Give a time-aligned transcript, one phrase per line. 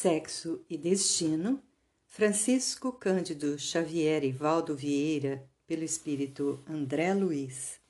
[0.00, 1.60] Sexo e Destino,
[2.06, 7.80] Francisco Cândido Xavier e Valdo Vieira, pelo espírito André Luiz.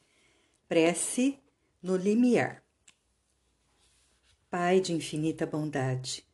[0.66, 1.38] Prece
[1.82, 2.64] no limiar.
[4.48, 6.26] Pai de infinita bondade,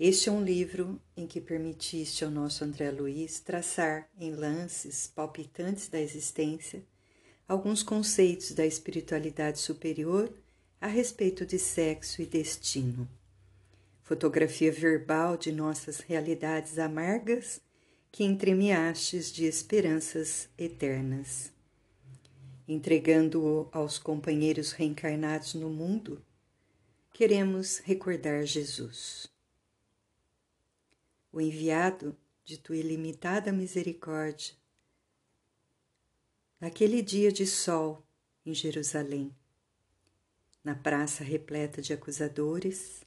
[0.00, 5.90] este é um livro em que permitiste ao nosso André Luiz traçar em lances palpitantes
[5.90, 6.82] da existência
[7.46, 10.32] alguns conceitos da espiritualidade superior
[10.80, 13.06] a respeito de sexo e destino.
[14.08, 17.60] Fotografia verbal de nossas realidades amargas
[18.10, 21.52] que entremeastes de esperanças eternas.
[22.66, 26.24] Entregando-o aos companheiros reencarnados no mundo,
[27.12, 29.30] queremos recordar Jesus,
[31.30, 34.54] o enviado de tua ilimitada misericórdia,
[36.58, 38.02] naquele dia de sol
[38.46, 39.36] em Jerusalém
[40.64, 43.06] na praça repleta de acusadores,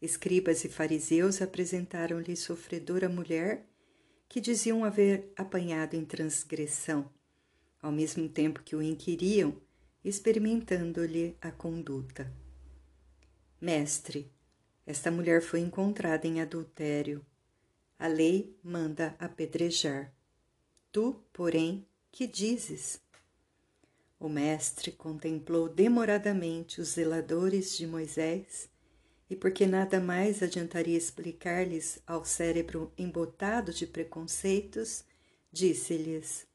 [0.00, 3.66] escribas e fariseus apresentaram-lhe sofredora mulher
[4.28, 7.10] que diziam haver apanhado em transgressão,
[7.82, 9.60] ao mesmo tempo que o inquiriam,
[10.04, 12.32] experimentando-lhe a conduta.
[13.60, 14.32] Mestre,
[14.86, 17.24] esta mulher foi encontrada em adultério.
[17.98, 20.12] A lei manda apedrejar.
[20.90, 23.00] Tu, porém, que dizes?
[24.18, 28.68] O mestre contemplou demoradamente os zeladores de Moisés
[29.30, 35.04] e, porque nada mais adiantaria explicar-lhes ao cérebro embotado de preconceitos,
[35.52, 36.48] disse-lhes,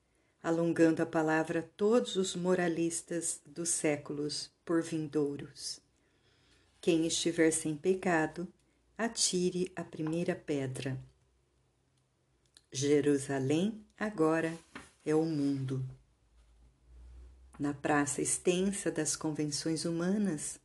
[0.43, 5.79] alongando a palavra a todos os moralistas dos séculos por vindouros:
[6.81, 8.45] Quem estiver sem pecado,
[8.97, 10.99] atire a primeira pedra.
[12.71, 14.53] Jerusalém agora
[15.05, 15.81] é o mundo.
[17.57, 20.59] Na praça extensa das convenções humanas,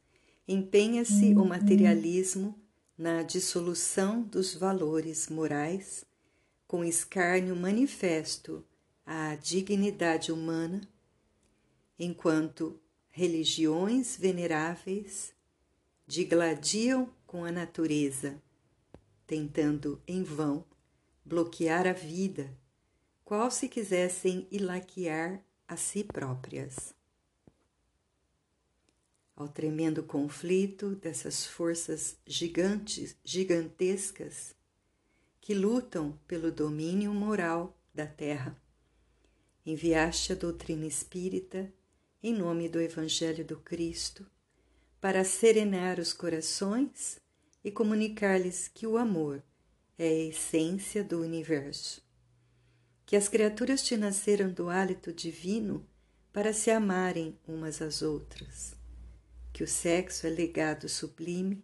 [0.46, 2.58] empenha-se o materialismo
[2.96, 6.04] na dissolução dos valores morais,
[6.66, 8.64] com escárnio manifesto
[9.06, 10.80] à dignidade humana,
[11.98, 12.80] enquanto
[13.10, 15.32] religiões veneráveis
[16.06, 18.42] digladiam com a natureza,
[19.26, 20.64] tentando em vão
[21.24, 22.52] bloquear a vida,
[23.24, 26.99] qual se quisessem ilaquear a si próprias.
[29.40, 34.54] Ao tremendo conflito dessas forças gigantes, gigantescas
[35.40, 38.54] que lutam pelo domínio moral da terra,
[39.64, 41.72] enviaste a doutrina espírita
[42.22, 44.26] em nome do Evangelho do Cristo
[45.00, 47.18] para serenar os corações
[47.64, 49.42] e comunicar-lhes que o amor
[49.96, 52.06] é a essência do universo.
[53.06, 55.88] Que as criaturas te nasceram do hálito divino
[56.30, 58.78] para se amarem umas às outras,
[59.60, 61.62] que o sexo é legado sublime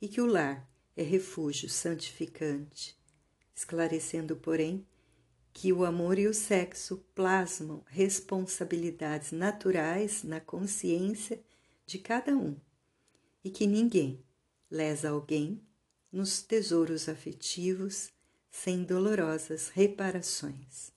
[0.00, 2.96] e que o lar é refúgio santificante,
[3.52, 4.86] esclarecendo, porém,
[5.52, 11.42] que o amor e o sexo plasmam responsabilidades naturais na consciência
[11.84, 12.56] de cada um
[13.42, 14.24] e que ninguém
[14.70, 15.60] lesa alguém
[16.12, 18.12] nos tesouros afetivos
[18.48, 20.92] sem dolorosas reparações.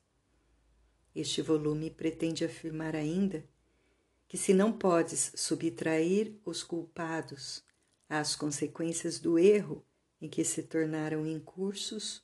[1.15, 3.43] Este volume pretende afirmar ainda
[4.27, 7.63] que, se não podes subtrair os culpados
[8.09, 9.85] às consequências do erro
[10.21, 12.23] em que se tornaram incursos,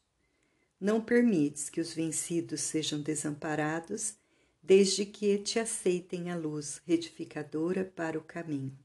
[0.80, 4.16] não permites que os vencidos sejam desamparados,
[4.62, 8.78] desde que te aceitem a luz retificadora para o caminho.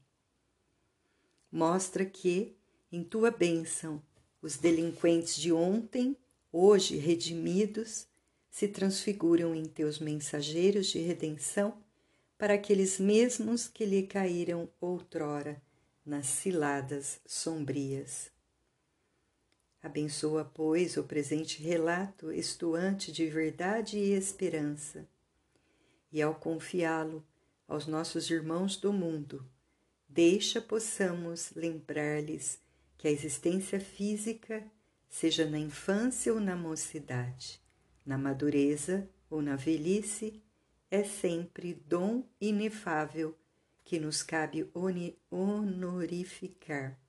[1.51, 2.55] Mostra que,
[2.91, 4.01] em tua bênção,
[4.41, 6.15] os delinquentes de ontem
[6.51, 8.07] hoje redimidos,
[8.49, 11.77] se transfiguram em teus mensageiros de redenção
[12.39, 15.61] para aqueles mesmos que lhe caíram outrora
[16.05, 18.31] nas ciladas sombrias.
[19.83, 25.05] Abençoa, pois, o presente relato estuante de verdade e esperança,
[26.13, 27.25] e ao confiá-lo
[27.67, 29.45] aos nossos irmãos do mundo,
[30.07, 32.57] deixa possamos lembrar-lhes
[32.97, 34.63] que a existência física
[35.09, 37.59] seja na infância ou na mocidade,
[38.05, 40.41] na madureza ou na velhice,
[40.91, 43.37] é sempre dom inefável
[43.83, 44.69] que nos cabe
[45.31, 46.99] honorificar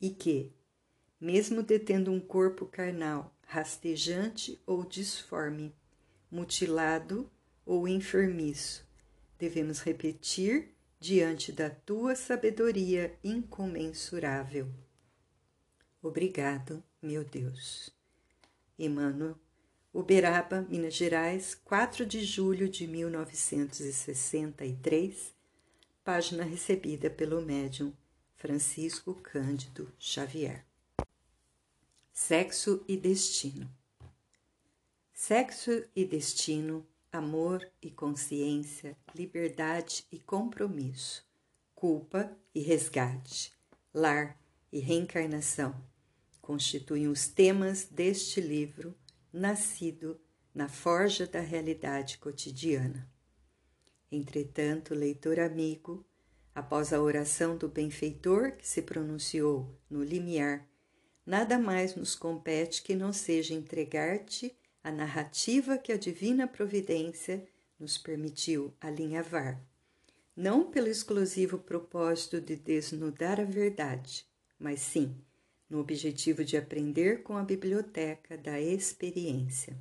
[0.00, 0.52] e que,
[1.20, 5.74] mesmo detendo um corpo carnal rastejante ou disforme,
[6.30, 7.30] mutilado
[7.64, 8.86] ou enfermiço,
[9.38, 14.68] devemos repetir diante da tua sabedoria incomensurável.
[16.02, 17.90] Obrigado, meu Deus.
[18.78, 19.36] Emmanuel,
[19.92, 25.32] Uberaba, Minas Gerais, 4 de julho de 1963,
[26.04, 27.94] página recebida pelo médium
[28.36, 30.66] Francisco Cândido Xavier.
[32.12, 33.68] Sexo e destino.
[35.14, 41.26] Sexo e destino, amor e consciência, liberdade e compromisso,
[41.74, 43.54] culpa e resgate,
[43.94, 44.38] lar
[44.70, 45.74] e reencarnação
[46.48, 48.96] constituem os temas deste livro,
[49.32, 50.20] nascido
[50.54, 53.08] na forja da realidade cotidiana.
[54.10, 56.06] Entretanto, leitor amigo,
[56.54, 60.66] após a oração do benfeitor que se pronunciou no limiar
[61.28, 67.46] nada mais nos compete que não seja entregar-te a narrativa que a divina providência
[67.78, 69.62] nos permitiu alinhavar,
[70.34, 74.26] não pelo exclusivo propósito de desnudar a verdade,
[74.58, 75.14] mas sim
[75.68, 79.76] no objetivo de aprender com a biblioteca da experiência.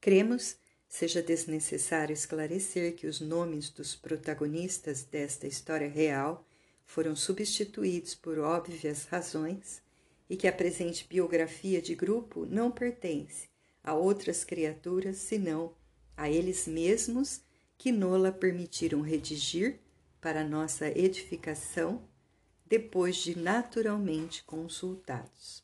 [0.00, 0.56] Cremos
[0.88, 6.46] seja desnecessário esclarecer que os nomes dos protagonistas desta história real
[6.86, 9.82] foram substituídos por óbvias razões
[10.30, 13.48] e que a presente biografia de grupo não pertence
[13.82, 15.74] a outras criaturas senão
[16.16, 17.40] a eles mesmos
[17.76, 19.80] que nola permitiram redigir
[20.20, 22.08] para nossa edificação
[22.64, 25.62] depois de naturalmente consultados.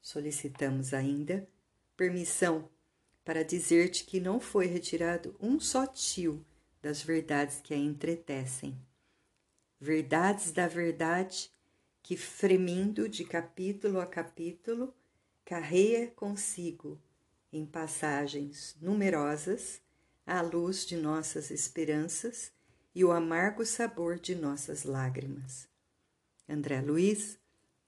[0.00, 1.48] Solicitamos ainda
[1.96, 2.68] permissão
[3.24, 6.44] para dizer-te que não foi retirado um só tio
[6.82, 8.78] das verdades que a entretecem.
[9.80, 11.50] Verdades da verdade
[12.02, 14.92] que, fremindo de capítulo a capítulo,
[15.44, 17.00] carreia consigo,
[17.50, 19.80] em passagens numerosas,
[20.26, 22.52] a luz de nossas esperanças
[22.94, 25.73] e o amargo sabor de nossas lágrimas.
[26.48, 27.38] André Luiz,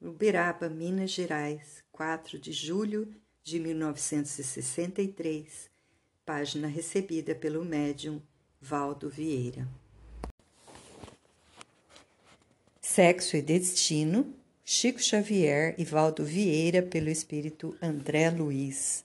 [0.00, 3.08] Uberaba, Minas Gerais, 4 de julho
[3.44, 5.70] de 1963,
[6.24, 8.20] página recebida pelo médium
[8.60, 9.68] Valdo Vieira.
[12.80, 19.04] Sexo e Destino, Chico Xavier e Valdo Vieira, pelo espírito André Luiz.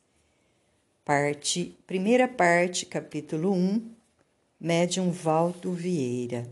[1.03, 3.91] Parte, primeira parte, capítulo 1,
[4.59, 6.47] Médium Valdo Vieira.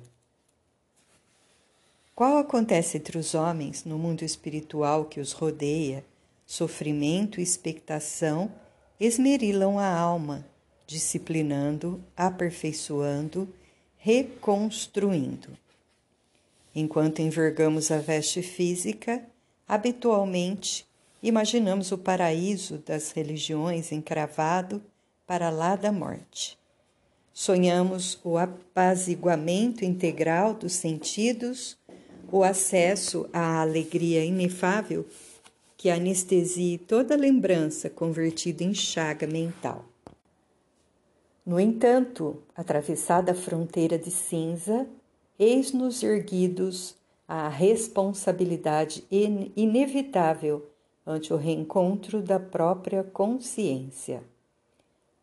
[2.20, 6.04] Qual acontece entre os homens no mundo espiritual que os rodeia,
[6.46, 8.52] sofrimento e expectação
[9.00, 10.46] esmerilam a alma,
[10.86, 13.48] disciplinando, aperfeiçoando,
[13.96, 15.58] reconstruindo.
[16.76, 19.24] Enquanto envergamos a veste física,
[19.66, 20.86] habitualmente
[21.24, 24.84] imaginamos o paraíso das religiões encravado
[25.26, 26.60] para lá da morte.
[27.32, 31.79] Sonhamos o apaziguamento integral dos sentidos,
[32.32, 35.06] o acesso à alegria inefável
[35.78, 39.86] que anestesie toda lembrança convertida em chaga mental.
[41.46, 44.88] No entanto, atravessada a fronteira de cinza,
[45.40, 46.96] eis-nos erguidos
[47.28, 50.70] à responsabilidade inevitável
[51.08, 54.22] ante o reencontro da própria consciência.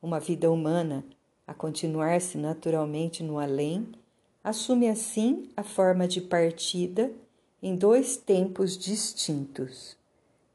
[0.03, 1.05] Uma vida humana,
[1.47, 3.87] a continuar-se naturalmente no além,
[4.47, 7.11] assume assim a forma de partida
[7.61, 9.97] em dois tempos distintos.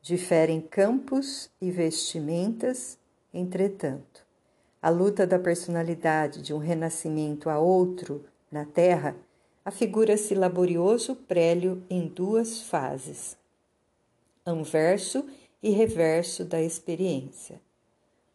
[0.02, 2.98] Diferem campos e vestimentas,
[3.34, 4.26] entretanto.
[4.82, 9.14] A luta da personalidade de um renascimento a outro na Terra
[9.66, 13.36] afigura-se laborioso prélio em duas fases,
[14.48, 15.26] anverso
[15.62, 17.60] e reverso da experiência.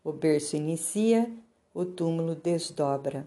[0.05, 1.33] O berço inicia,
[1.73, 3.27] o túmulo desdobra.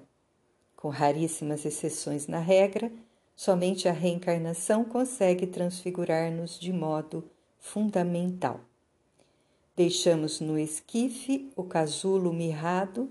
[0.79, 2.89] Com raríssimas exceções na regra,
[3.35, 7.21] somente a reencarnação consegue transfigurar-nos de modo
[7.57, 8.61] fundamental.
[9.75, 13.09] Deixamos no esquife o casulo mirrado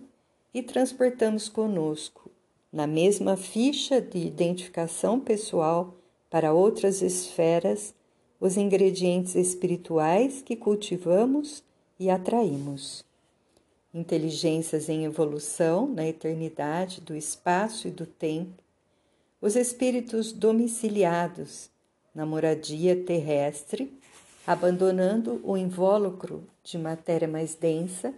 [0.55, 2.31] e transportamos conosco
[2.73, 5.95] na mesma ficha de identificação pessoal
[6.31, 7.95] para outras esferas
[8.41, 11.63] os ingredientes espirituais que cultivamos
[12.01, 13.08] e atraímos.
[13.99, 18.63] Inteligências em evolução na eternidade do espaço e do tempo,
[19.41, 21.69] os espíritos domiciliados
[22.15, 23.93] na moradia terrestre,
[24.47, 28.15] abandonando o invólucro de matéria mais densa,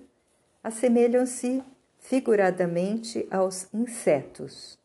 [0.63, 1.63] assemelham-se
[1.99, 4.79] figuradamente aos insetos.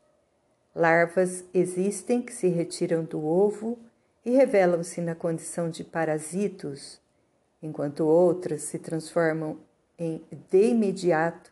[0.73, 3.77] Larvas existem que se retiram do ovo
[4.25, 7.01] e revelam-se na condição de parasitos,
[7.61, 9.57] enquanto outras se transformam
[9.97, 11.51] em, de imediato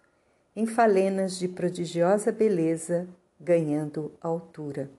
[0.55, 3.07] em falenas de prodigiosa beleza,
[3.39, 4.89] ganhando altura.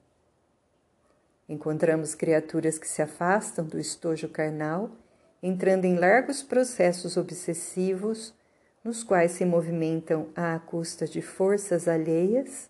[1.47, 4.91] Encontramos criaturas que se afastam do estojo carnal,
[5.41, 8.33] entrando em largos processos obsessivos
[8.83, 12.69] nos quais se movimentam à custa de forças alheias,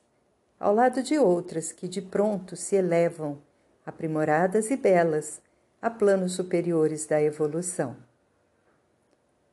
[0.60, 3.38] ao lado de outras que de pronto se elevam,
[3.86, 5.41] aprimoradas e belas,
[5.82, 7.98] a planos superiores da evolução.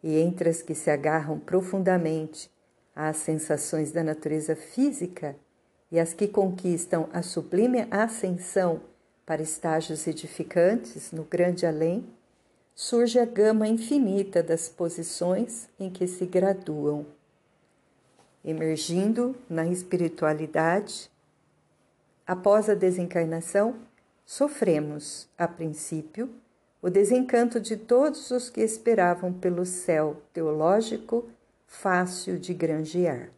[0.02, 2.50] E entre as que se agarram profundamente
[2.94, 5.37] às sensações da natureza física
[5.90, 8.80] e as que conquistam a sublime ascensão
[9.25, 12.04] para estágios edificantes no grande além,
[12.75, 17.06] surge a gama infinita das posições em que se graduam.
[18.44, 21.11] Emergindo na espiritualidade,
[22.26, 23.76] após a desencarnação,
[24.25, 26.28] sofremos, a princípio,
[26.82, 31.28] o desencanto de todos os que esperavam pelo céu teológico
[31.64, 33.30] fácil de granjear.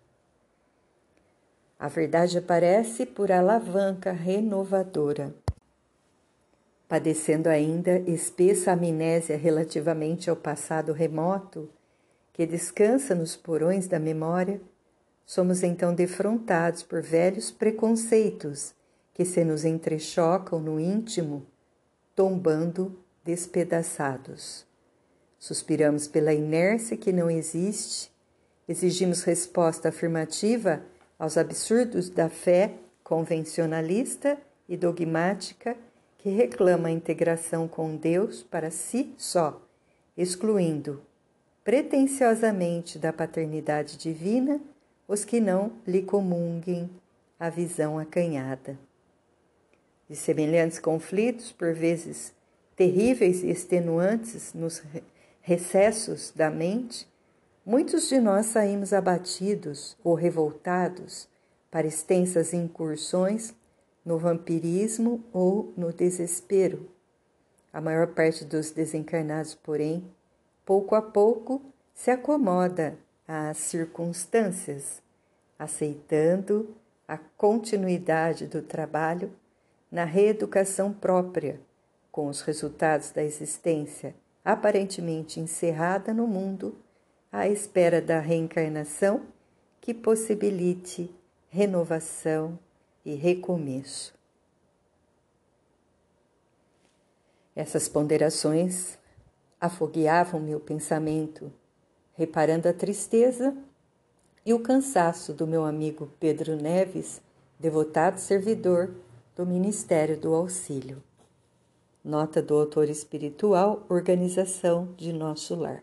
[1.78, 5.34] A verdade aparece por alavanca renovadora.
[6.88, 11.68] Padecendo ainda espessa amnésia relativamente ao passado remoto,
[12.32, 14.60] que descansa nos porões da memória,
[15.26, 18.74] somos então defrontados por velhos preconceitos
[19.12, 21.46] que se nos entrechocam no íntimo,
[22.14, 24.66] tombando despedaçados.
[25.38, 28.11] Suspiramos pela inércia que não existe,
[28.69, 30.83] exigimos resposta afirmativa
[31.19, 34.38] aos absurdos da fé convencionalista
[34.69, 35.76] e dogmática
[36.19, 39.61] que reclama a integração com Deus para si só,
[40.16, 41.02] excluindo
[41.62, 44.61] pretensiosamente da paternidade divina
[45.09, 46.90] os que não lhe comunguem
[47.38, 48.78] a visão acanhada.
[50.09, 52.33] De semelhantes conflitos, por vezes
[52.76, 54.83] terríveis e extenuantes nos
[55.40, 57.09] recessos da mente,
[57.64, 61.28] muitos de nós saímos abatidos ou revoltados
[61.71, 63.54] para extensas incursões
[64.04, 66.88] no vampirismo ou no desespero.
[67.73, 70.04] A maior parte dos desencarnados, porém,
[70.64, 71.61] pouco a pouco
[71.95, 75.02] se acomoda às circunstâncias,
[75.59, 76.75] aceitando
[77.07, 79.33] a continuidade do trabalho
[79.90, 81.61] na reeducação própria,
[82.14, 86.78] com os resultados da existência aparentemente encerrada no mundo,
[87.33, 89.23] à espera da reencarnação
[89.80, 91.12] que possibilite
[91.49, 92.56] renovação
[93.04, 94.14] e recomeço.
[97.56, 98.97] Essas ponderações
[99.61, 101.52] afogueavam meu pensamento,
[102.12, 103.56] reparando a tristeza
[104.47, 107.21] e o cansaço do meu amigo Pedro Neves,
[107.59, 108.94] devotado servidor
[109.35, 111.02] do Ministério do Auxílio.
[112.04, 115.82] Nota do autor espiritual, organização de nosso lar.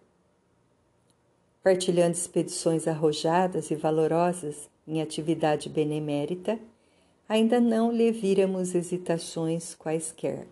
[1.63, 6.59] Partilhando expedições arrojadas e valorosas em atividade benemérita,
[7.27, 10.47] ainda não lhe víramos hesitações quaisquer.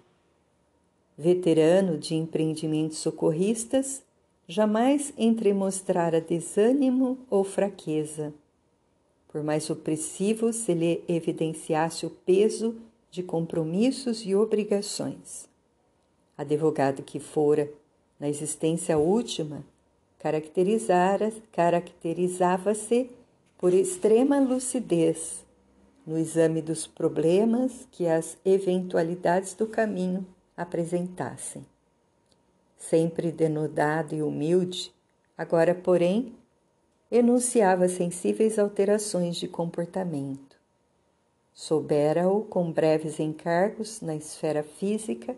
[1.16, 4.02] Veterano de empreendimentos socorristas,
[4.48, 8.34] jamais entremostrara desânimo ou fraqueza.
[9.28, 12.76] Por mais opressivo se lhe evidenciasse o peso
[13.12, 15.49] de compromissos e obrigações.
[16.40, 17.70] Advogado que fora,
[18.18, 19.62] na existência última,
[21.52, 23.12] caracterizava-se
[23.58, 25.44] por extrema lucidez
[26.08, 31.66] no exame dos problemas que as eventualidades do caminho apresentassem.
[32.78, 34.94] Sempre denodado e humilde,
[35.38, 36.34] agora, porém,
[37.12, 40.58] enunciava sensíveis alterações de comportamento
[41.60, 45.36] soubera-o com breves encargos na esfera física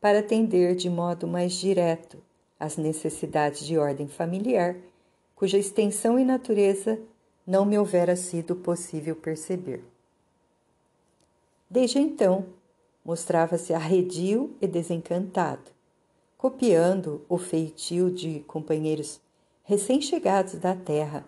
[0.00, 2.18] para atender de modo mais direto
[2.58, 4.76] às necessidades de ordem familiar,
[5.34, 6.98] cuja extensão e natureza
[7.46, 9.84] não me houvera sido possível perceber.
[11.70, 12.46] Desde então,
[13.04, 15.70] mostrava-se arredio e desencantado,
[16.36, 19.20] copiando o feitio de companheiros
[19.62, 21.24] recém-chegados da terra.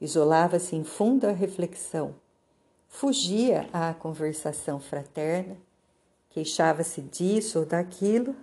[0.00, 2.14] Isolava-se em funda reflexão
[2.96, 5.56] fugia à conversação fraterna,
[6.36, 8.36] queixava-se disso ou daquilo,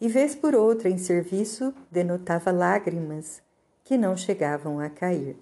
[0.00, 3.40] e vez por outra em serviço denotava lágrimas
[3.84, 5.36] que não chegavam a cair.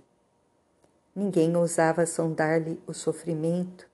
[1.17, 3.89] Ninguém ousava sondar-lhe o sofrimento,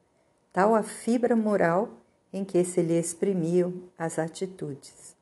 [0.52, 1.88] tal a fibra moral
[2.32, 5.14] em que se lhe exprimiam as atitudes.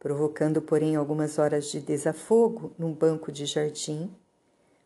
[0.00, 4.12] Provocando, porém, algumas horas de desafogo num banco de jardim,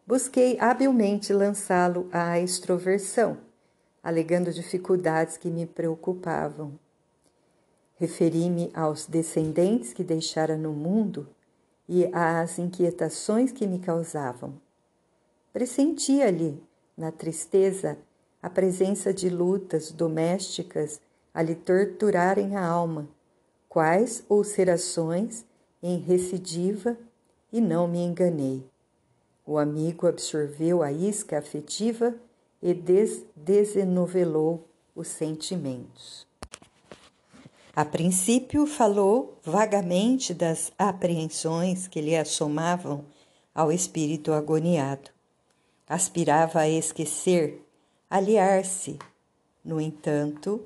[0.06, 3.38] Busquei habilmente lançá-lo à extroversão,
[4.06, 6.78] alegando dificuldades que me preocupavam.
[7.96, 11.28] Referi-me aos descendentes que deixara no mundo
[11.88, 14.60] e às inquietações que me causavam.
[15.52, 16.62] Pressentia-lhe,
[16.96, 17.98] na tristeza,
[18.40, 21.00] a presença de lutas domésticas
[21.34, 23.08] a lhe torturarem a alma,
[23.68, 25.44] quais ulcerações
[25.82, 26.96] em recidiva,
[27.52, 28.64] e não me enganei.
[29.44, 32.14] O amigo absorveu a isca afetiva
[32.66, 36.26] e des desenovelou os sentimentos.
[37.76, 43.04] A princípio, falou vagamente das apreensões que lhe assomavam
[43.54, 45.10] ao espírito agoniado.
[45.88, 47.64] Aspirava a esquecer,
[48.10, 48.98] aliar-se.
[49.64, 50.60] No entanto,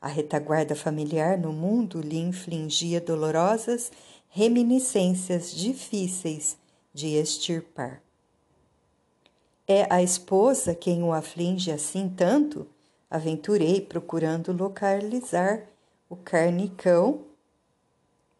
[0.00, 3.92] a retaguarda familiar no mundo lhe infligia dolorosas
[4.30, 6.56] reminiscências difíceis
[6.94, 8.01] de extirpar.
[9.66, 12.66] É a esposa quem o aflige assim tanto?
[13.08, 15.62] Aventurei procurando localizar
[16.08, 17.22] o carnicão,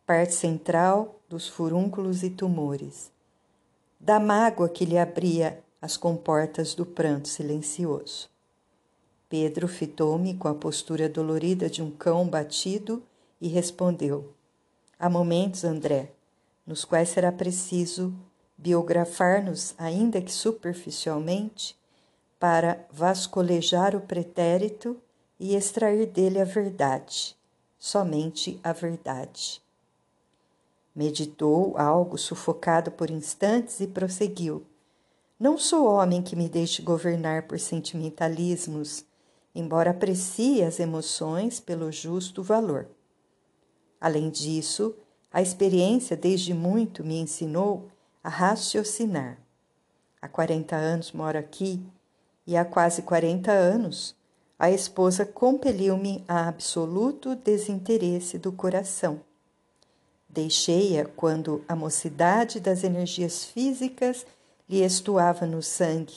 [0.04, 3.12] parte central dos furúnculos e tumores,
[4.00, 8.28] da mágoa que lhe abria as comportas do pranto silencioso.
[9.28, 13.02] Pedro fitou-me com a postura dolorida de um cão batido
[13.40, 14.34] e respondeu:
[14.98, 16.10] Há momentos, André,
[16.66, 18.12] nos quais será preciso
[18.56, 21.76] biografar-nos, ainda que superficialmente,
[22.38, 24.96] para vascolejar o pretérito
[25.38, 27.36] e extrair dele a verdade
[27.82, 29.60] somente a verdade.
[30.94, 34.64] Meditou algo sufocado por instantes e prosseguiu.
[35.36, 39.04] Não sou homem que me deixe governar por sentimentalismos,
[39.52, 42.86] embora aprecie as emoções pelo justo valor.
[44.00, 44.94] Além disso,
[45.32, 47.88] a experiência desde muito me ensinou
[48.22, 49.38] a raciocinar.
[50.20, 51.82] Há 40 anos moro aqui
[52.46, 54.14] e há quase 40 anos
[54.58, 59.20] a esposa compeliu-me a absoluto desinteresse do coração.
[60.28, 64.24] Deixei-a quando a mocidade das energias físicas
[64.68, 66.14] lhe estuava no sangue,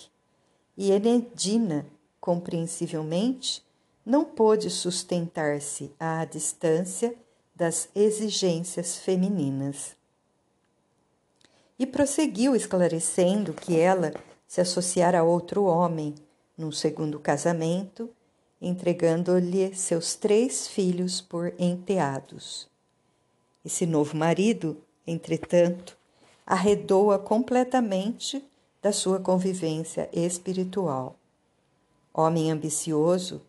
[0.77, 1.85] e Enedina,
[2.21, 3.63] compreensivelmente,
[4.05, 7.15] não pôde sustentar-se à distância
[7.55, 9.95] das exigências femininas.
[11.77, 14.13] E prosseguiu esclarecendo que ela
[14.47, 16.15] se associara a outro homem
[16.57, 18.09] num segundo casamento
[18.61, 22.67] entregando-lhe seus três filhos por enteados.
[23.63, 25.97] Esse novo marido, entretanto,
[26.45, 28.43] arredou-a completamente
[28.81, 31.15] da sua convivência espiritual.
[32.13, 33.41] Homem ambicioso,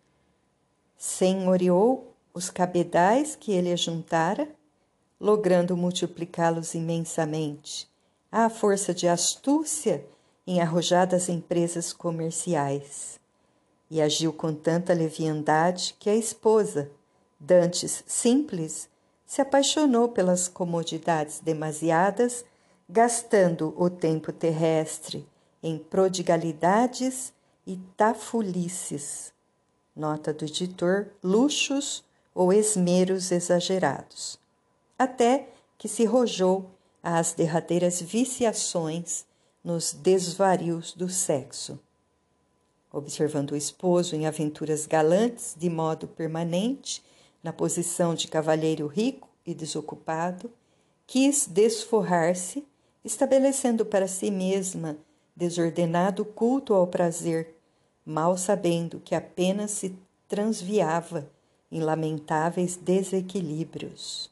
[0.97, 4.49] senhoreou os cabedais que ele ajuntara,
[5.19, 7.87] logrando multiplicá-los imensamente,
[8.45, 10.05] à força de astúcia
[10.45, 13.19] em arrojadas empresas comerciais
[13.89, 16.91] e agiu com tanta leviandade que a esposa,
[17.39, 18.87] dantes simples,
[19.25, 22.45] se apaixonou pelas comodidades demasiadas,
[22.87, 25.27] gastando o tempo terrestre
[25.63, 27.33] em prodigalidades
[27.65, 29.33] e tafulices.
[29.95, 32.03] Nota do editor: luxos
[32.35, 34.37] ou esmeros exagerados.
[34.95, 36.76] Até que se rojou
[37.15, 39.25] às derradeiras viciações
[39.63, 41.79] nos desvarios do sexo
[42.91, 47.03] observando o esposo em aventuras galantes de modo permanente,
[47.43, 50.51] na posição de cavalheiro rico e desocupado,
[51.05, 52.65] quis desforrar-se,
[53.03, 54.97] estabelecendo para si mesma
[55.35, 57.55] desordenado culto ao prazer,
[58.03, 59.95] mal sabendo que apenas se
[60.27, 61.29] transviava
[61.71, 64.31] em lamentáveis desequilíbrios.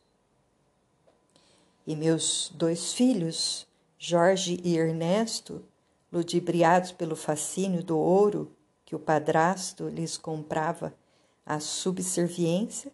[1.88, 3.68] E meus dois filhos,
[3.98, 5.64] Jorge e Ernesto,
[6.12, 8.52] ludibriados pelo fascínio do ouro
[8.84, 10.94] que o padrasto lhes comprava
[11.46, 12.92] à subserviência,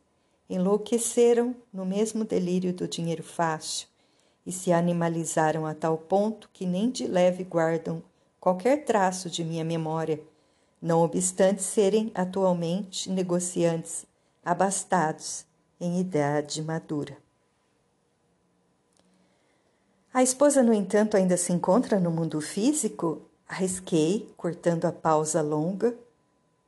[0.50, 3.88] enlouqueceram no mesmo delírio do dinheiro fácil
[4.46, 8.04] e se animalizaram a tal ponto que nem de leve guardam
[8.40, 10.22] qualquer traço de minha memória,
[10.82, 14.06] não obstante serem atualmente negociantes
[14.44, 15.46] abastados
[15.80, 17.16] em idade madura.
[20.14, 23.22] A esposa, no entanto, ainda se encontra no mundo físico?
[23.48, 25.96] Arrisquei, cortando a pausa longa,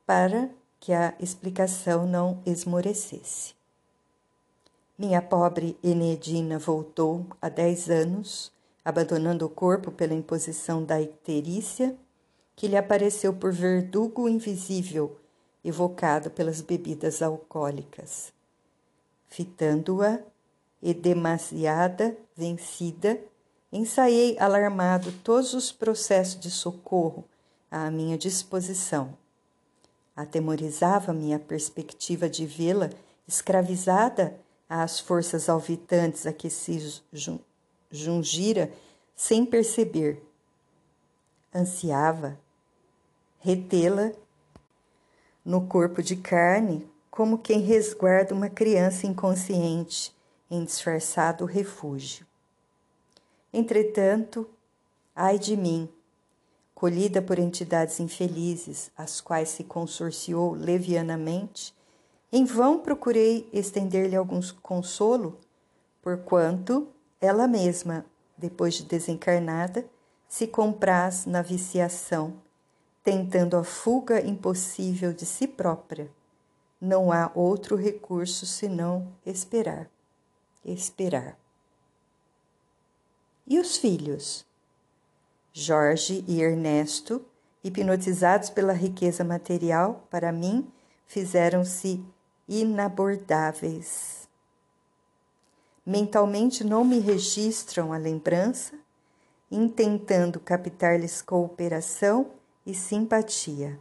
[0.06, 0.48] para
[0.80, 3.54] que a explicação não esmorecesse.
[4.98, 8.50] Minha pobre Enedina voltou há dez anos,
[8.82, 11.94] abandonando o corpo pela imposição da icterícia,
[12.56, 15.18] que lhe apareceu por verdugo invisível,
[15.62, 18.32] evocado pelas bebidas alcoólicas.
[19.28, 20.20] Fitando-a,
[20.80, 23.18] e demasiada, vencida,
[23.74, 27.24] ensaiei alarmado todos os processos de socorro
[27.68, 29.18] à minha disposição.
[30.14, 32.90] Atemorizava-me a perspectiva de vê-la
[33.26, 37.02] escravizada às forças alvitantes a que se
[37.90, 38.72] jungira
[39.16, 40.22] sem perceber.
[41.52, 42.38] Ansiava
[43.40, 44.12] retê-la
[45.44, 50.14] no corpo de carne como quem resguarda uma criança inconsciente
[50.48, 52.24] em disfarçado refúgio.
[53.56, 54.50] Entretanto,
[55.14, 55.88] ai de mim,
[56.74, 61.72] colhida por entidades infelizes, as quais se consorciou levianamente,
[62.32, 65.38] Em vão procurei estender-lhe algum consolo,
[66.02, 66.88] porquanto
[67.20, 68.04] ela mesma,
[68.36, 69.88] depois de desencarnada,
[70.26, 72.42] se compraz na viciação,
[73.04, 76.10] tentando a fuga impossível de si própria.
[76.80, 79.88] Não há outro recurso senão esperar.
[80.64, 81.43] Esperar.
[83.46, 84.46] E os filhos?
[85.52, 87.22] Jorge e Ernesto,
[87.62, 90.66] hipnotizados pela riqueza material, para mim,
[91.06, 92.02] fizeram-se
[92.48, 94.26] inabordáveis.
[95.84, 98.78] Mentalmente não me registram a lembrança,
[99.50, 102.30] intentando captar-lhes cooperação
[102.64, 103.78] e simpatia.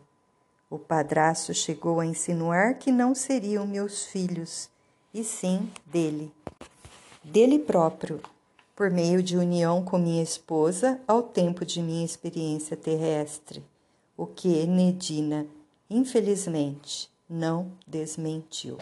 [0.69, 4.69] O padraço chegou a insinuar que não seriam meus filhos,
[5.13, 6.33] e sim dele,
[7.23, 8.19] dele próprio,
[8.75, 13.63] por meio de união com minha esposa ao tempo de minha experiência terrestre,
[14.17, 15.45] o que Nedina,
[15.89, 18.77] infelizmente, não desmentiu.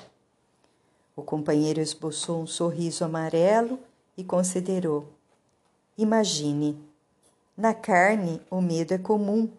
[1.15, 3.80] O companheiro esboçou um sorriso amarelo
[4.17, 5.08] e considerou:
[5.97, 6.77] Imagine,
[7.56, 9.49] na carne o medo é comum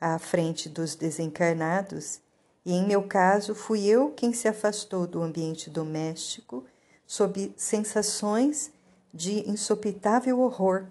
[0.00, 2.20] à frente dos desencarnados,
[2.64, 6.64] e em meu caso fui eu quem se afastou do ambiente doméstico
[7.06, 8.72] sob sensações
[9.12, 10.86] de insopitável horror.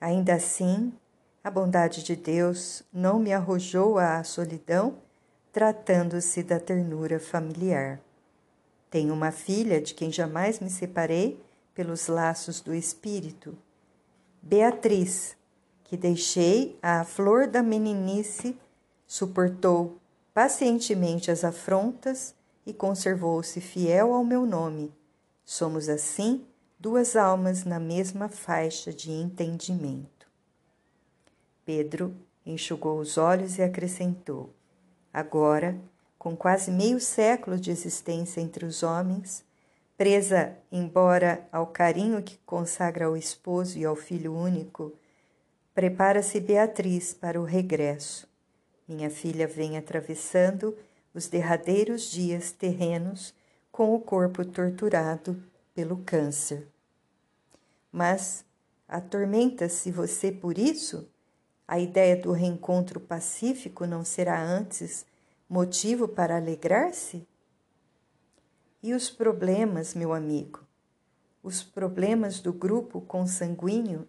[0.00, 0.92] Ainda assim,
[1.42, 4.98] a bondade de Deus não me arrojou à solidão,
[5.52, 8.00] tratando-se da ternura familiar.
[8.90, 11.42] Tenho uma filha de quem jamais me separei
[11.74, 13.56] pelos laços do espírito,
[14.46, 15.36] Beatriz,
[15.84, 18.54] que deixei à flor da meninice,
[19.06, 19.98] suportou
[20.34, 22.34] pacientemente as afrontas
[22.66, 24.92] e conservou-se fiel ao meu nome.
[25.46, 26.44] Somos assim
[26.84, 30.28] duas almas na mesma faixa de entendimento.
[31.64, 34.50] Pedro enxugou os olhos e acrescentou:
[35.10, 35.80] Agora,
[36.18, 39.42] com quase meio século de existência entre os homens,
[39.96, 44.92] presa embora ao carinho que consagra ao esposo e ao filho único,
[45.74, 48.28] prepara-se Beatriz para o regresso.
[48.86, 50.76] Minha filha vem atravessando
[51.14, 53.32] os derradeiros dias terrenos
[53.72, 55.42] com o corpo torturado
[55.74, 56.73] pelo câncer.
[57.94, 58.44] Mas
[58.88, 61.08] atormenta-se você por isso?
[61.64, 65.06] A ideia do reencontro pacífico não será antes
[65.48, 67.24] motivo para alegrar-se?
[68.82, 70.66] E os problemas, meu amigo?
[71.40, 74.08] Os problemas do grupo consanguíneo?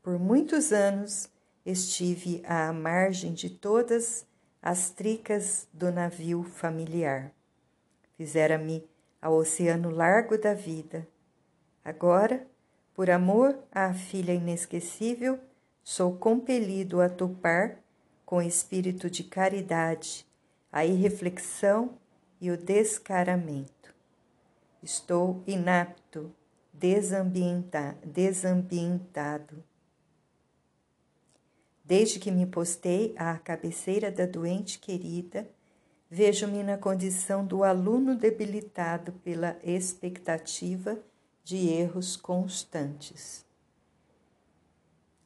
[0.00, 1.28] Por muitos anos
[1.64, 4.24] estive à margem de todas
[4.62, 7.32] as tricas do navio familiar.
[8.16, 8.88] Fizera-me
[9.20, 11.04] ao oceano largo da vida.
[11.84, 12.46] Agora,
[12.96, 15.38] por amor à filha inesquecível,
[15.84, 17.78] sou compelido a topar
[18.24, 20.26] com espírito de caridade
[20.72, 21.98] a irreflexão
[22.40, 23.94] e o descaramento.
[24.82, 26.34] Estou inapto,
[26.72, 29.62] desambienta, desambientado.
[31.84, 35.46] Desde que me postei à cabeceira da doente querida,
[36.10, 40.98] vejo-me na condição do aluno debilitado pela expectativa
[41.46, 43.46] de erros constantes.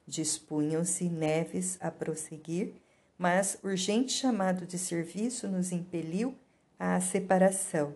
[0.06, 2.74] Dispunham-se Neves a prosseguir,
[3.16, 6.34] mas urgente chamado de serviço nos impeliu
[6.78, 7.94] à separação,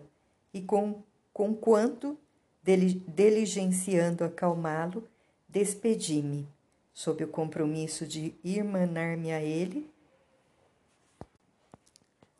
[0.51, 2.17] e com, com quanto,
[2.63, 5.07] diligenciando acalmá-lo,
[5.47, 6.47] despedi-me,
[6.95, 9.87] sob o compromisso de irmanar-me a ele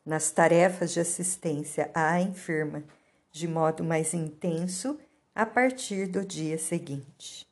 [0.04, 2.82] nas tarefas de assistência à enferma,
[3.30, 4.98] de modo mais intenso
[5.36, 7.45] a partir do dia seguinte.